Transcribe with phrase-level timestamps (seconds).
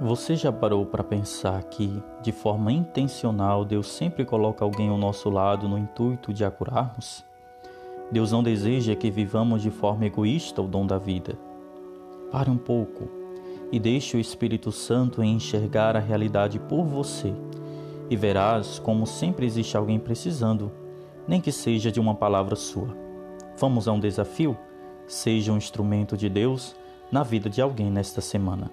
[0.00, 5.30] Você já parou para pensar que, de forma intencional, Deus sempre coloca alguém ao nosso
[5.30, 7.24] lado no intuito de a curarmos?
[8.10, 11.38] Deus não deseja que vivamos de forma egoísta o dom da vida.
[12.32, 13.08] Pare um pouco
[13.70, 17.32] e deixe o Espírito Santo enxergar a realidade por você
[18.10, 20.72] e verás como sempre existe alguém precisando,
[21.26, 22.96] nem que seja de uma palavra sua.
[23.56, 24.56] Vamos a um desafio?
[25.06, 26.74] Seja um instrumento de Deus
[27.12, 28.72] na vida de alguém nesta semana.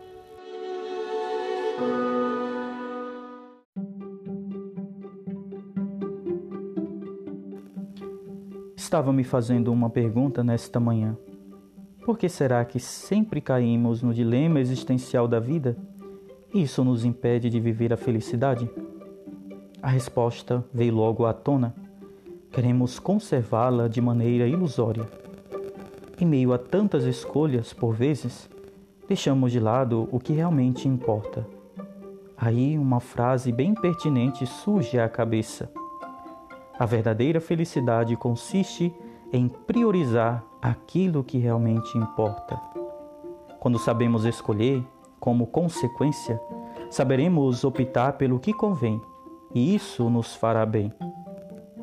[8.81, 11.15] Estava me fazendo uma pergunta nesta manhã.
[12.03, 15.77] Por que será que sempre caímos no dilema existencial da vida?
[16.51, 18.67] Isso nos impede de viver a felicidade?
[19.83, 21.75] A resposta veio logo à tona.
[22.51, 25.07] Queremos conservá-la de maneira ilusória.
[26.19, 28.49] Em meio a tantas escolhas, por vezes,
[29.07, 31.47] deixamos de lado o que realmente importa.
[32.35, 35.71] Aí uma frase bem pertinente surge à cabeça.
[36.77, 38.93] A verdadeira felicidade consiste
[39.31, 42.59] em priorizar aquilo que realmente importa.
[43.59, 44.83] Quando sabemos escolher,
[45.19, 46.41] como consequência,
[46.89, 48.99] saberemos optar pelo que convém,
[49.53, 50.91] e isso nos fará bem.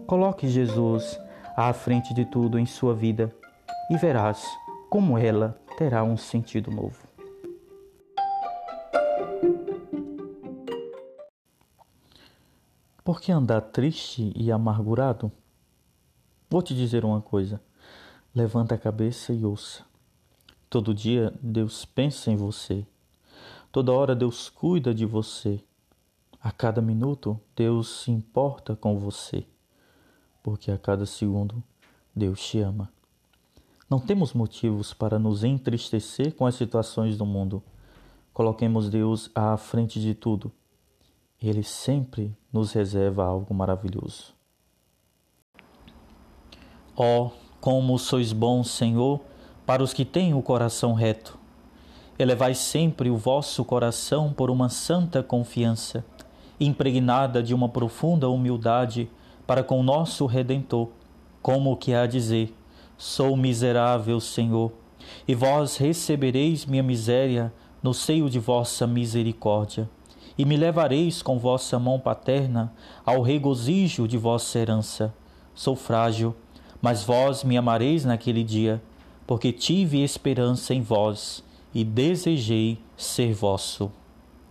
[0.06, 1.19] Coloque Jesus
[1.56, 3.34] à frente de tudo em sua vida
[3.91, 4.44] e verás
[4.91, 7.08] como ela terá um sentido novo.
[13.09, 15.33] Por que andar triste e amargurado?
[16.51, 17.59] Vou te dizer uma coisa.
[18.34, 19.83] Levanta a cabeça e ouça.
[20.69, 22.87] Todo dia Deus pensa em você.
[23.73, 25.59] Toda hora Deus cuida de você.
[26.39, 29.47] A cada minuto Deus se importa com você.
[30.43, 31.65] Porque a cada segundo
[32.15, 32.93] Deus te ama.
[33.89, 37.62] Não temos motivos para nos entristecer com as situações do mundo.
[38.34, 40.53] Coloquemos Deus à frente de tudo
[41.41, 44.34] ele sempre nos reserva algo maravilhoso.
[46.97, 49.21] Oh, como sois bons, Senhor,
[49.65, 51.38] para os que têm o coração reto.
[52.19, 56.04] Elevai sempre o vosso coração por uma santa confiança,
[56.59, 59.09] impregnada de uma profunda humildade
[59.47, 60.88] para com nosso Redentor,
[61.41, 62.53] como que há a dizer:
[62.97, 64.72] Sou miserável, Senhor,
[65.28, 69.88] e vós recebereis minha miséria no seio de vossa misericórdia
[70.38, 72.72] e me levareis com vossa mão paterna
[73.04, 75.12] ao regozijo de vossa herança.
[75.53, 76.34] Sou frágil,
[76.81, 78.81] mas vós me amareis naquele dia,
[79.26, 81.43] porque tive esperança em vós
[81.75, 83.91] e desejei ser vosso.